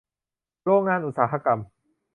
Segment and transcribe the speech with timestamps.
[0.63, 1.59] โรงงานอุตสาหกรรม